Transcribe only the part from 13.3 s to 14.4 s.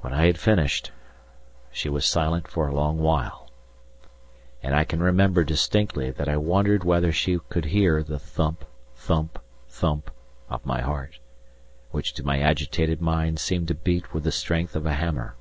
seemed to beat with the